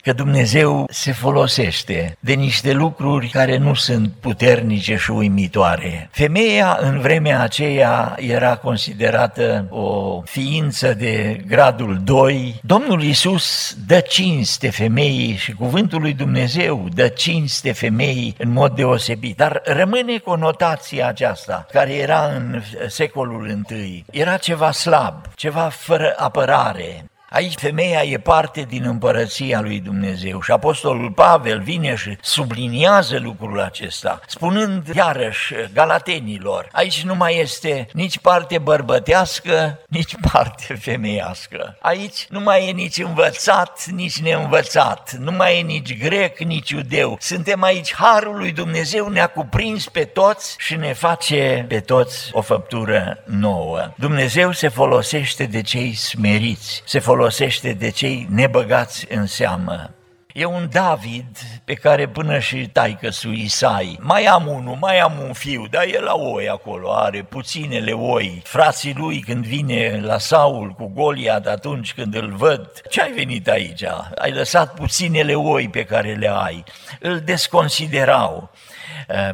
că 0.03 0.13
Dumnezeu 0.13 0.87
se 0.91 1.13
folosește 1.13 2.17
de 2.21 2.33
niște 2.33 2.73
lucruri 2.73 3.29
care 3.29 3.57
nu 3.57 3.75
sunt 3.75 4.13
puternice 4.21 4.97
și 4.97 5.11
uimitoare. 5.11 6.09
Femeia 6.11 6.79
în 6.81 7.01
vremea 7.01 7.41
aceea 7.41 8.15
era 8.19 8.57
considerată 8.57 9.67
o 9.71 10.21
ființă 10.25 10.95
de 10.95 11.43
gradul 11.47 12.01
2. 12.05 12.61
Domnul 12.63 13.03
Isus 13.03 13.77
dă 13.87 14.01
cinste 14.01 14.71
femeii 14.71 15.37
și 15.37 15.53
cuvântul 15.53 16.01
lui 16.01 16.13
Dumnezeu 16.13 16.89
dă 16.95 17.09
cinste 17.09 17.73
femeii 17.73 18.35
în 18.39 18.51
mod 18.51 18.75
deosebit. 18.75 19.37
Dar 19.37 19.63
rămâne 19.65 20.19
conotația 20.19 21.07
aceasta 21.07 21.67
care 21.73 21.93
era 21.93 22.25
în 22.25 22.63
secolul 22.89 23.65
I. 23.71 24.05
Era 24.11 24.37
ceva 24.37 24.71
slab, 24.71 25.15
ceva 25.35 25.69
fără 25.69 26.15
apărare, 26.17 27.05
Aici 27.33 27.55
femeia 27.55 28.03
e 28.03 28.19
parte 28.19 28.63
din 28.69 28.85
împărăția 28.85 29.61
lui 29.61 29.81
Dumnezeu 29.81 30.41
și 30.41 30.51
Apostolul 30.51 31.11
Pavel 31.11 31.61
vine 31.61 31.95
și 31.95 32.17
subliniază 32.21 33.19
lucrul 33.19 33.61
acesta, 33.61 34.21
spunând 34.27 34.87
iarăși 34.95 35.55
galatenilor, 35.73 36.69
aici 36.73 37.03
nu 37.03 37.15
mai 37.15 37.39
este 37.39 37.89
nici 37.93 38.19
parte 38.19 38.59
bărbătească, 38.59 39.81
nici 39.89 40.15
parte 40.33 40.75
femeiască. 40.75 41.77
Aici 41.81 42.27
nu 42.29 42.41
mai 42.41 42.69
e 42.69 42.71
nici 42.71 42.99
învățat, 42.99 43.85
nici 43.87 44.21
neînvățat, 44.21 45.13
nu 45.19 45.31
mai 45.31 45.59
e 45.59 45.63
nici 45.63 45.99
grec, 45.99 46.39
nici 46.39 46.71
iudeu. 46.71 47.17
Suntem 47.21 47.63
aici, 47.63 47.95
Harul 47.95 48.37
lui 48.37 48.53
Dumnezeu 48.53 49.09
ne-a 49.09 49.27
cuprins 49.27 49.89
pe 49.89 50.05
toți 50.05 50.55
și 50.59 50.75
ne 50.75 50.93
face 50.93 51.65
pe 51.69 51.81
toți 51.81 52.31
o 52.33 52.41
făptură 52.41 53.23
nouă. 53.25 53.93
Dumnezeu 53.97 54.53
se 54.53 54.69
folosește 54.69 55.45
de 55.45 55.63
cei 55.63 55.95
smeriți, 55.95 56.83
se 56.85 56.99
folosește 56.99 57.21
folosește 57.23 57.73
de 57.73 57.91
cei 57.91 58.27
nebăgați 58.31 59.07
în 59.11 59.27
seamă. 59.27 59.91
E 60.33 60.45
un 60.45 60.69
David 60.73 61.39
pe 61.65 61.75
care 61.75 62.09
până 62.09 62.39
și 62.39 62.69
taică 62.73 63.11
su 63.11 63.31
Isai. 63.31 63.99
Mai 64.01 64.25
am 64.25 64.47
unul, 64.47 64.77
mai 64.81 64.99
am 64.99 65.13
un 65.27 65.33
fiu, 65.33 65.67
dar 65.71 65.85
el 65.85 66.03
la 66.05 66.15
oi 66.15 66.49
acolo, 66.49 66.95
are 66.95 67.23
puținele 67.23 67.93
oi. 67.93 68.43
Frații 68.45 68.95
lui 68.97 69.21
când 69.21 69.47
vine 69.47 70.01
la 70.03 70.19
Saul 70.19 70.71
cu 70.71 70.93
Goliat 70.95 71.47
atunci 71.47 71.95
când 71.95 72.15
îl 72.15 72.35
văd, 72.37 72.71
ce 72.91 73.03
ai 73.03 73.13
venit 73.13 73.49
aici? 73.49 73.85
Ai 74.15 74.33
lăsat 74.33 74.75
puținele 74.75 75.35
oi 75.35 75.69
pe 75.69 75.85
care 75.85 76.15
le 76.15 76.31
ai. 76.35 76.65
Îl 77.01 77.21
desconsiderau 77.21 78.51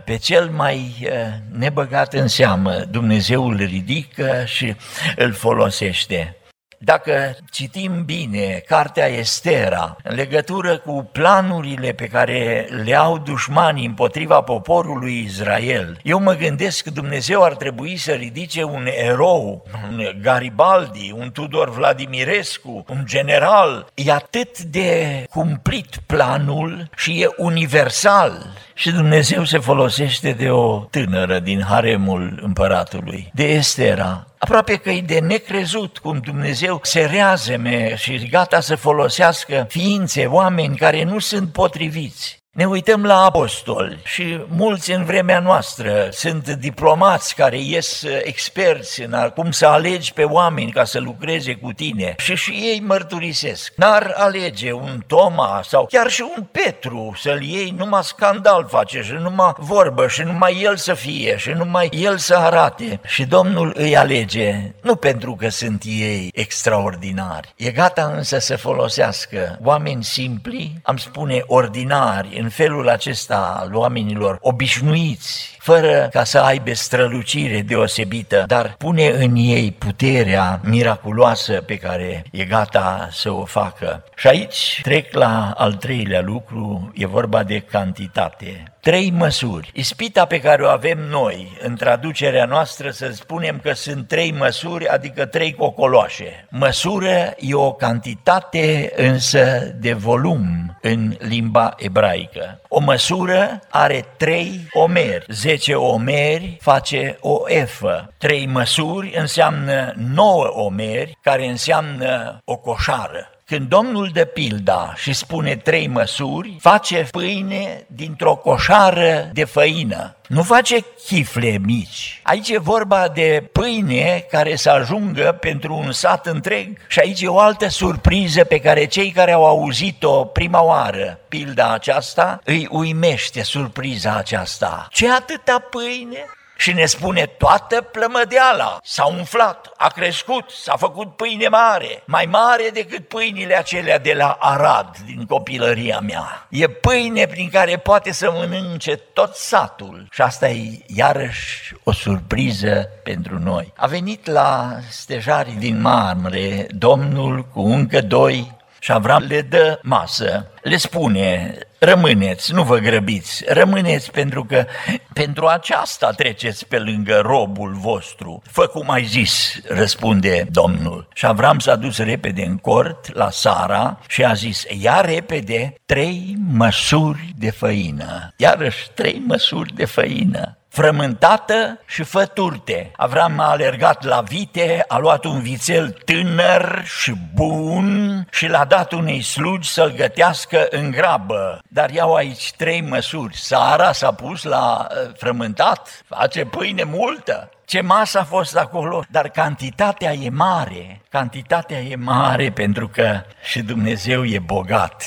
pe 0.04 0.16
cel 0.16 0.50
mai 0.50 1.08
nebăgat 1.50 2.14
în 2.14 2.26
seamă, 2.26 2.72
Dumnezeu 2.72 3.48
îl 3.48 3.56
ridică 3.56 4.44
și 4.46 4.76
îl 5.16 5.32
folosește. 5.32 6.32
Dacă 6.80 7.36
citim 7.50 8.04
bine 8.04 8.62
cartea 8.66 9.06
Estera 9.06 9.96
în 10.02 10.14
legătură 10.14 10.78
cu 10.78 11.08
planurile 11.12 11.92
pe 11.92 12.06
care 12.06 12.68
le 12.84 12.94
au 12.94 13.18
dușmanii 13.18 13.86
împotriva 13.86 14.40
poporului 14.40 15.22
Israel, 15.24 15.98
eu 16.02 16.20
mă 16.20 16.32
gândesc 16.34 16.84
că 16.84 16.90
Dumnezeu 16.90 17.42
ar 17.42 17.54
trebui 17.54 17.96
să 17.96 18.12
ridice 18.12 18.62
un 18.62 18.86
erou, 18.96 19.66
un 19.90 20.10
Garibaldi, 20.22 21.14
un 21.18 21.30
Tudor 21.32 21.70
Vladimirescu, 21.70 22.84
un 22.88 23.02
general. 23.06 23.86
E 23.94 24.12
atât 24.12 24.58
de 24.58 25.24
cumplit 25.30 25.96
planul 26.06 26.90
și 26.96 27.22
e 27.22 27.28
universal. 27.36 28.46
Și 28.78 28.90
Dumnezeu 28.90 29.44
se 29.44 29.58
folosește 29.58 30.32
de 30.32 30.50
o 30.50 30.78
tânără 30.78 31.38
din 31.38 31.62
haremul 31.62 32.38
împăratului, 32.42 33.30
de 33.34 33.44
Estera, 33.44 34.26
Aproape 34.38 34.76
că 34.76 34.90
e 34.90 35.00
de 35.00 35.18
necrezut 35.18 35.98
cum 35.98 36.18
Dumnezeu 36.18 36.80
se 36.82 37.04
reazeme 37.04 37.96
și 37.96 38.28
gata 38.28 38.60
să 38.60 38.76
folosească 38.76 39.66
ființe, 39.68 40.26
oameni 40.26 40.76
care 40.76 41.04
nu 41.04 41.18
sunt 41.18 41.52
potriviți. 41.52 42.38
Ne 42.50 42.64
uităm 42.64 43.04
la 43.04 43.24
apostoli 43.24 44.00
și 44.04 44.40
mulți 44.48 44.92
în 44.92 45.04
vremea 45.04 45.40
noastră 45.40 46.08
sunt 46.10 46.48
diplomați 46.48 47.34
care 47.34 47.58
ies 47.60 48.04
experți 48.22 49.02
în 49.02 49.30
cum 49.34 49.50
să 49.50 49.66
alegi 49.66 50.12
pe 50.12 50.22
oameni 50.22 50.72
ca 50.72 50.84
să 50.84 50.98
lucreze 50.98 51.54
cu 51.54 51.72
tine 51.72 52.14
și 52.18 52.34
și 52.34 52.50
ei 52.50 52.80
mărturisesc. 52.80 53.72
N-ar 53.76 54.12
alege 54.16 54.72
un 54.72 55.02
Toma 55.06 55.60
sau 55.64 55.86
chiar 55.86 56.10
și 56.10 56.24
un 56.36 56.46
Petru 56.52 57.12
să-l 57.16 57.42
iei, 57.42 57.74
numai 57.76 58.04
scandal 58.04 58.66
face 58.68 59.02
și 59.02 59.12
numai 59.12 59.52
vorbă 59.56 60.08
și 60.08 60.22
numai 60.22 60.60
el 60.62 60.76
să 60.76 60.94
fie 60.94 61.36
și 61.36 61.50
numai 61.50 61.88
el 61.92 62.16
să 62.16 62.36
arate. 62.36 63.00
Și 63.04 63.24
Domnul 63.24 63.72
îi 63.76 63.96
alege, 63.96 64.72
nu 64.82 64.96
pentru 64.96 65.34
că 65.34 65.48
sunt 65.48 65.82
ei 65.86 66.30
extraordinari, 66.34 67.52
e 67.56 67.70
gata 67.70 68.12
însă 68.16 68.38
să 68.38 68.56
folosească 68.56 69.58
oameni 69.62 70.04
simpli, 70.04 70.80
am 70.82 70.96
spune 70.96 71.42
ordinari, 71.46 72.38
în 72.38 72.47
felul 72.48 72.88
acesta 72.88 73.56
al 73.60 73.74
oamenilor 73.74 74.38
obișnuiți, 74.40 75.57
fără 75.68 76.08
ca 76.12 76.24
să 76.24 76.38
aibă 76.38 76.74
strălucire 76.74 77.60
deosebită, 77.60 78.44
dar 78.46 78.74
pune 78.78 79.08
în 79.08 79.34
ei 79.36 79.72
puterea 79.72 80.60
miraculoasă 80.62 81.52
pe 81.52 81.76
care 81.76 82.24
e 82.30 82.44
gata 82.44 83.08
să 83.10 83.30
o 83.30 83.44
facă. 83.44 84.04
Și 84.16 84.26
aici 84.26 84.80
trec 84.82 85.14
la 85.14 85.52
al 85.56 85.72
treilea 85.72 86.20
lucru, 86.20 86.92
e 86.94 87.06
vorba 87.06 87.42
de 87.42 87.60
cantitate 87.60 88.72
trei 88.88 89.10
măsuri. 89.10 89.70
Ispita 89.74 90.24
pe 90.24 90.40
care 90.40 90.62
o 90.62 90.68
avem 90.68 90.98
noi 90.98 91.58
în 91.62 91.76
traducerea 91.76 92.44
noastră 92.44 92.90
să 92.90 93.10
spunem 93.12 93.60
că 93.62 93.72
sunt 93.72 94.08
trei 94.08 94.34
măsuri, 94.38 94.88
adică 94.88 95.26
trei 95.26 95.52
cocoloașe. 95.54 96.46
Măsură 96.50 97.34
e 97.38 97.54
o 97.54 97.72
cantitate 97.72 98.92
însă 98.96 99.74
de 99.80 99.92
volum 99.92 100.76
în 100.80 101.16
limba 101.18 101.74
ebraică. 101.78 102.60
O 102.68 102.80
măsură 102.80 103.60
are 103.68 104.04
trei 104.16 104.68
omeri. 104.72 105.24
Zece 105.58 105.74
omeri 105.74 106.56
face 106.60 107.16
o 107.20 107.42
efă. 107.46 108.12
Trei 108.18 108.46
măsuri 108.46 109.14
înseamnă 109.16 109.92
nouă 109.96 110.46
omeri, 110.52 111.18
care 111.22 111.46
înseamnă 111.46 112.40
o 112.44 112.56
coșară. 112.56 113.37
Când 113.48 113.68
Domnul 113.68 114.10
de 114.12 114.24
pilda 114.24 114.92
și 114.96 115.12
spune 115.12 115.56
trei 115.56 115.86
măsuri, 115.86 116.56
face 116.60 117.08
pâine 117.10 117.84
dintr-o 117.86 118.36
coșară 118.36 119.30
de 119.32 119.44
făină. 119.44 120.16
Nu 120.26 120.42
face 120.42 120.84
chifle 121.06 121.58
mici. 121.64 122.20
Aici 122.22 122.48
e 122.48 122.58
vorba 122.58 123.08
de 123.08 123.48
pâine 123.52 124.26
care 124.30 124.56
să 124.56 124.70
ajungă 124.70 125.36
pentru 125.40 125.74
un 125.74 125.92
sat 125.92 126.26
întreg. 126.26 126.78
Și 126.88 126.98
aici 126.98 127.20
e 127.20 127.28
o 127.28 127.38
altă 127.38 127.68
surpriză 127.68 128.44
pe 128.44 128.60
care 128.60 128.84
cei 128.84 129.10
care 129.10 129.32
au 129.32 129.44
auzit-o 129.46 130.24
prima 130.24 130.62
oară, 130.62 131.18
pilda 131.28 131.72
aceasta, 131.72 132.40
îi 132.44 132.68
uimește 132.70 133.42
surpriza 133.42 134.14
aceasta. 134.16 134.86
Ce 134.90 135.10
atâta 135.10 135.58
pâine? 135.70 136.24
Și 136.60 136.72
ne 136.72 136.84
spune 136.84 137.26
toată 137.26 137.80
plămădeala 137.80 138.78
s-a 138.82 139.06
umflat, 139.06 139.72
a 139.76 139.88
crescut, 139.88 140.50
s-a 140.50 140.76
făcut 140.76 141.16
pâine 141.16 141.48
mare, 141.48 142.02
mai 142.04 142.26
mare 142.30 142.68
decât 142.72 143.08
pâinile 143.08 143.56
acelea 143.56 143.98
de 143.98 144.12
la 144.12 144.36
Arad 144.40 144.96
din 145.06 145.24
copilăria 145.26 146.00
mea. 146.00 146.46
E 146.50 146.68
pâine 146.68 147.26
prin 147.26 147.48
care 147.48 147.76
poate 147.76 148.12
să 148.12 148.30
mănânce 148.30 148.96
tot 148.96 149.34
satul 149.34 150.06
și 150.10 150.22
asta 150.22 150.48
e 150.48 150.78
iarăși 150.86 151.74
o 151.84 151.92
surpriză 151.92 152.88
pentru 153.02 153.38
noi. 153.38 153.72
A 153.76 153.86
venit 153.86 154.26
la 154.26 154.76
stejarii 154.90 155.54
din 155.58 155.80
Marmre 155.80 156.66
Domnul 156.70 157.44
cu 157.52 157.60
încă 157.60 158.00
doi 158.00 158.56
și 158.78 158.92
Avram 158.92 159.24
le 159.28 159.40
dă 159.40 159.78
masă, 159.82 160.46
le 160.62 160.76
spune, 160.76 161.58
rămâneți, 161.78 162.52
nu 162.52 162.62
vă 162.62 162.76
grăbiți, 162.76 163.44
rămâneți 163.46 164.10
pentru 164.10 164.44
că 164.44 164.66
pentru 165.12 165.46
aceasta 165.46 166.10
treceți 166.10 166.66
pe 166.66 166.78
lângă 166.78 167.20
robul 167.24 167.72
vostru. 167.72 168.42
Fă 168.50 168.66
cum 168.66 168.90
ai 168.90 169.04
zis, 169.04 169.60
răspunde 169.68 170.46
Domnul. 170.50 171.08
Și 171.14 171.24
Șavram 171.24 171.58
s-a 171.58 171.76
dus 171.76 171.98
repede 171.98 172.42
în 172.42 172.56
cort 172.56 173.14
la 173.14 173.30
Sara 173.30 173.98
și 174.08 174.24
a 174.24 174.32
zis, 174.32 174.64
ia 174.80 175.00
repede 175.00 175.74
trei 175.86 176.36
măsuri 176.52 177.32
de 177.38 177.50
făină. 177.50 178.32
Iarăși 178.36 178.90
trei 178.94 179.22
măsuri 179.26 179.74
de 179.74 179.84
făină 179.84 180.57
frământată 180.78 181.80
și 181.86 182.02
făturte. 182.02 182.90
Avram 182.96 183.38
a 183.38 183.50
alergat 183.50 184.04
la 184.04 184.20
vite, 184.20 184.84
a 184.88 184.98
luat 184.98 185.24
un 185.24 185.42
vițel 185.42 185.90
tânăr 186.04 186.82
și 186.84 187.14
bun 187.34 188.26
și 188.30 188.46
l-a 188.46 188.64
dat 188.64 188.92
unei 188.92 189.22
slugi 189.22 189.70
să-l 189.70 189.92
gătească 189.96 190.66
în 190.70 190.90
grabă. 190.90 191.62
Dar 191.68 191.90
iau 191.90 192.14
aici 192.14 192.52
trei 192.56 192.80
măsuri. 192.80 193.36
Sara 193.36 193.92
s-a 193.92 194.12
pus 194.12 194.42
la 194.42 194.86
uh, 194.90 195.14
frământat, 195.16 196.02
face 196.08 196.44
pâine 196.44 196.82
multă. 196.82 197.50
Ce 197.64 197.80
masă 197.80 198.18
a 198.18 198.24
fost 198.24 198.56
acolo, 198.56 199.04
dar 199.10 199.28
cantitatea 199.28 200.12
e 200.12 200.30
mare. 200.30 201.02
Cantitatea 201.08 201.78
e 201.78 201.96
mare 201.96 202.50
pentru 202.50 202.88
că 202.88 203.20
și 203.42 203.62
Dumnezeu 203.62 204.24
e 204.24 204.38
bogat. 204.38 205.04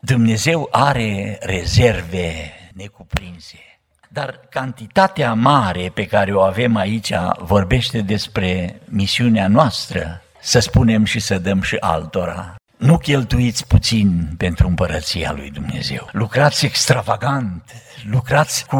Dumnezeu 0.00 0.68
are 0.70 1.38
rezerve 1.40 2.52
necuprinse. 2.74 3.69
Dar 4.12 4.40
cantitatea 4.48 5.34
mare 5.34 5.90
pe 5.94 6.06
care 6.06 6.32
o 6.32 6.40
avem 6.40 6.76
aici 6.76 7.12
vorbește 7.38 8.00
despre 8.00 8.80
misiunea 8.84 9.48
noastră, 9.48 10.22
să 10.40 10.58
spunem 10.58 11.04
și 11.04 11.20
să 11.20 11.38
dăm 11.38 11.60
și 11.60 11.76
altora. 11.76 12.59
Nu 12.80 12.98
cheltuiți 12.98 13.66
puțin 13.66 14.28
pentru 14.36 14.66
împărăția 14.66 15.32
lui 15.36 15.50
Dumnezeu. 15.50 16.08
Lucrați 16.12 16.64
extravagant, 16.66 17.62
lucrați 18.10 18.66
cu 18.66 18.76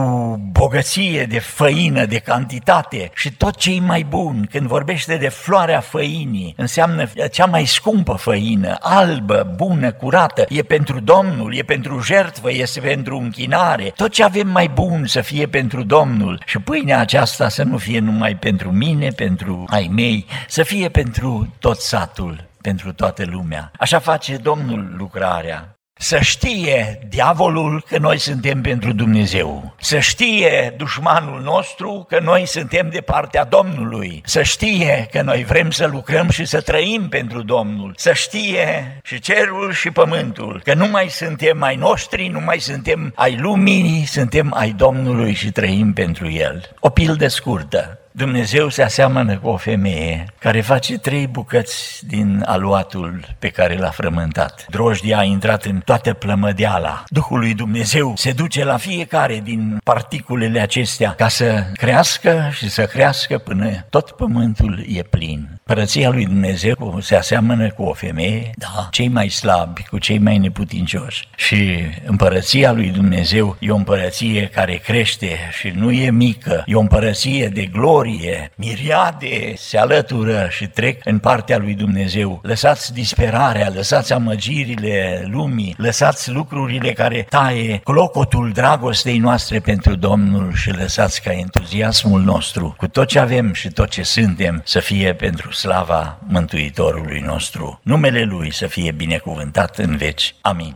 bogăție 0.52 1.24
de 1.24 1.38
făină, 1.38 2.04
de 2.04 2.18
cantitate 2.18 3.10
și 3.14 3.32
tot 3.32 3.56
ce 3.56 3.74
e 3.74 3.80
mai 3.80 4.06
bun. 4.08 4.48
Când 4.50 4.66
vorbește 4.66 5.16
de 5.16 5.28
floarea 5.28 5.80
făinii, 5.80 6.54
înseamnă 6.56 7.08
cea 7.30 7.46
mai 7.46 7.66
scumpă 7.66 8.12
făină, 8.12 8.76
albă, 8.80 9.52
bună, 9.56 9.92
curată. 9.92 10.44
E 10.48 10.62
pentru 10.62 11.00
Domnul, 11.00 11.56
e 11.56 11.62
pentru 11.62 12.00
jertvă, 12.00 12.52
este 12.52 12.80
pentru 12.80 13.16
închinare. 13.16 13.92
Tot 13.96 14.10
ce 14.10 14.24
avem 14.24 14.48
mai 14.48 14.68
bun 14.68 15.06
să 15.06 15.20
fie 15.20 15.46
pentru 15.46 15.82
Domnul 15.82 16.42
și 16.46 16.58
pâinea 16.58 16.98
aceasta 16.98 17.48
să 17.48 17.62
nu 17.62 17.78
fie 17.78 17.98
numai 17.98 18.36
pentru 18.36 18.70
mine, 18.70 19.08
pentru 19.08 19.64
ai 19.68 19.90
mei, 19.92 20.26
să 20.48 20.62
fie 20.62 20.88
pentru 20.88 21.54
tot 21.58 21.80
satul 21.80 22.48
pentru 22.61 22.92
toată 22.92 23.25
lumea. 23.27 23.70
Așa 23.79 23.99
face 23.99 24.37
Domnul 24.37 24.94
lucrarea. 24.96 25.75
Să 26.03 26.18
știe 26.20 26.99
diavolul 27.09 27.85
că 27.88 27.99
noi 27.99 28.18
suntem 28.18 28.61
pentru 28.61 28.92
Dumnezeu. 28.92 29.75
Să 29.81 29.99
știe 29.99 30.75
dușmanul 30.77 31.40
nostru 31.40 32.05
că 32.09 32.18
noi 32.23 32.46
suntem 32.46 32.88
de 32.90 33.01
partea 33.01 33.44
Domnului. 33.44 34.23
Să 34.25 34.42
știe 34.42 35.09
că 35.11 35.23
noi 35.23 35.44
vrem 35.44 35.70
să 35.70 35.87
lucrăm 35.87 36.29
și 36.31 36.44
să 36.44 36.61
trăim 36.61 37.09
pentru 37.09 37.42
Domnul. 37.42 37.92
Să 37.96 38.12
știe 38.12 38.99
și 39.03 39.18
cerul 39.18 39.73
și 39.73 39.90
pământul 39.90 40.61
că 40.64 40.75
nu 40.75 40.88
mai 40.88 41.09
suntem 41.09 41.62
ai 41.62 41.77
noștri, 41.77 42.29
nu 42.29 42.40
mai 42.40 42.59
suntem 42.59 43.12
ai 43.14 43.37
lumii, 43.37 44.05
suntem 44.07 44.55
ai 44.55 44.70
Domnului 44.70 45.33
și 45.33 45.51
trăim 45.53 45.92
pentru 45.92 46.31
El. 46.31 46.77
O 46.79 46.88
pildă 46.88 47.29
scurtă. 47.29 47.99
Dumnezeu 48.12 48.68
se 48.68 48.83
aseamănă 48.83 49.38
cu 49.38 49.49
o 49.49 49.57
femeie 49.57 50.25
care 50.38 50.61
face 50.61 50.99
trei 50.99 51.27
bucăți 51.27 52.07
din 52.07 52.42
aluatul 52.46 53.25
pe 53.38 53.49
care 53.49 53.77
l-a 53.77 53.90
frământat. 53.90 54.66
Drojdia 54.68 55.18
a 55.18 55.23
intrat 55.23 55.64
în 55.64 55.81
toată 55.85 56.12
plămădeala. 56.12 57.05
Duhul 57.09 57.38
lui 57.38 57.55
Dumnezeu 57.55 58.12
se 58.16 58.33
duce 58.33 58.64
la 58.64 58.77
fiecare 58.77 59.40
din 59.44 59.81
particulele 59.85 60.61
acestea 60.61 61.14
ca 61.14 61.29
să 61.29 61.64
crească 61.73 62.51
și 62.53 62.70
să 62.70 62.85
crească 62.85 63.38
până 63.38 63.87
tot 63.90 64.11
pământul 64.11 64.85
e 64.88 65.03
plin. 65.03 65.61
Părăția 65.64 66.11
lui 66.11 66.25
Dumnezeu 66.25 66.99
se 67.01 67.16
aseamănă 67.16 67.70
cu 67.70 67.83
o 67.83 67.92
femeie, 67.92 68.51
da, 68.55 68.88
cei 68.90 69.09
mai 69.09 69.29
slabi, 69.29 69.83
cu 69.83 69.99
cei 69.99 70.18
mai 70.18 70.38
neputincioși. 70.38 71.29
Și 71.37 71.81
împărăția 72.05 72.73
lui 72.73 72.88
Dumnezeu 72.88 73.57
e 73.61 73.70
o 73.70 73.77
împărăție 73.77 74.46
care 74.46 74.75
crește 74.75 75.38
și 75.59 75.68
nu 75.68 75.90
e 75.90 76.11
mică, 76.11 76.64
e 76.66 76.75
o 76.75 76.81
împărăție 76.81 77.49
de 77.49 77.64
glorie 77.64 77.99
glorie, 78.00 78.52
miriade 78.56 79.52
se 79.56 79.78
alătură 79.78 80.46
și 80.50 80.66
trec 80.66 81.00
în 81.04 81.18
partea 81.18 81.58
lui 81.58 81.74
Dumnezeu. 81.74 82.40
Lăsați 82.42 82.92
disperarea, 82.92 83.70
lăsați 83.74 84.12
amăgirile 84.12 85.26
lumii, 85.30 85.74
lăsați 85.78 86.30
lucrurile 86.30 86.92
care 86.92 87.26
taie 87.28 87.80
clocotul 87.84 88.50
dragostei 88.52 89.18
noastre 89.18 89.58
pentru 89.58 89.94
Domnul 89.94 90.54
și 90.54 90.70
lăsați 90.70 91.22
ca 91.22 91.32
entuziasmul 91.32 92.20
nostru, 92.20 92.74
cu 92.76 92.86
tot 92.88 93.08
ce 93.08 93.18
avem 93.18 93.52
și 93.52 93.68
tot 93.68 93.88
ce 93.88 94.02
suntem, 94.02 94.62
să 94.64 94.78
fie 94.78 95.14
pentru 95.14 95.52
slava 95.52 96.18
Mântuitorului 96.28 97.20
nostru. 97.20 97.80
Numele 97.82 98.22
Lui 98.22 98.52
să 98.52 98.66
fie 98.66 98.92
binecuvântat 98.92 99.78
în 99.78 99.96
veci. 99.96 100.34
Amin. 100.40 100.74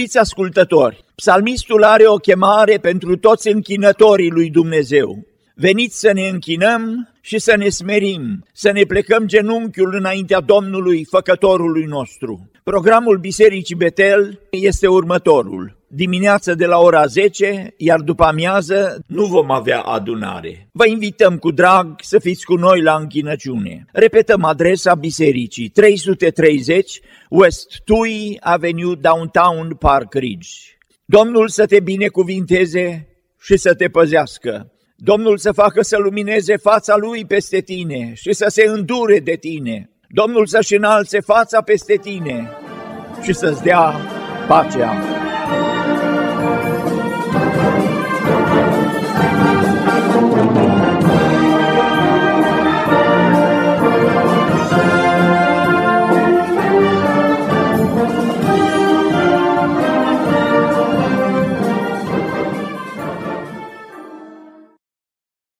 Iubiți 0.00 0.18
ascultători, 0.18 1.04
psalmistul 1.14 1.82
are 1.84 2.06
o 2.06 2.16
chemare 2.16 2.78
pentru 2.78 3.16
toți 3.16 3.48
închinătorii 3.48 4.30
lui 4.30 4.50
Dumnezeu. 4.50 5.26
Veniți 5.54 5.98
să 5.98 6.12
ne 6.12 6.28
închinăm 6.28 7.08
și 7.20 7.38
să 7.38 7.56
ne 7.56 7.68
smerim, 7.68 8.44
să 8.52 8.70
ne 8.70 8.82
plecăm 8.82 9.26
genunchiul 9.26 9.94
înaintea 9.94 10.40
Domnului, 10.40 11.06
făcătorului 11.10 11.84
nostru. 11.84 12.50
Programul 12.64 13.18
Bisericii 13.18 13.74
Betel 13.74 14.40
este 14.50 14.86
următorul. 14.86 15.79
Dimineața 15.92 16.54
de 16.54 16.66
la 16.66 16.78
ora 16.78 17.06
10, 17.06 17.74
iar 17.76 18.00
după 18.00 18.24
amiază 18.24 19.04
nu 19.06 19.24
vom 19.24 19.50
avea 19.50 19.80
adunare. 19.80 20.68
Vă 20.72 20.86
invităm 20.86 21.38
cu 21.38 21.50
drag 21.50 21.94
să 22.00 22.18
fiți 22.18 22.44
cu 22.44 22.54
noi 22.54 22.82
la 22.82 22.94
închinăciune. 22.94 23.84
Repetăm 23.92 24.44
adresa 24.44 24.94
bisericii 24.94 25.68
330 25.68 27.00
West 27.28 27.80
Tui 27.84 28.36
Avenue 28.40 28.94
Downtown 28.94 29.74
Park 29.78 30.14
Ridge. 30.14 30.48
Domnul 31.04 31.48
să 31.48 31.66
te 31.66 31.80
binecuvinteze 31.80 33.08
și 33.40 33.56
să 33.56 33.74
te 33.74 33.88
păzească. 33.88 34.72
Domnul 34.96 35.38
să 35.38 35.52
facă 35.52 35.82
să 35.82 35.98
lumineze 35.98 36.56
fața 36.56 36.96
Lui 36.96 37.24
peste 37.24 37.60
tine 37.60 38.12
și 38.14 38.32
să 38.32 38.46
se 38.48 38.64
îndure 38.66 39.20
de 39.20 39.36
tine. 39.40 39.90
Domnul 40.08 40.46
să-și 40.46 40.74
înalțe 40.74 41.20
fața 41.20 41.60
peste 41.60 41.96
tine 41.96 42.50
și 43.22 43.32
să-ți 43.32 43.62
dea 43.62 44.00
pacea. 44.48 45.20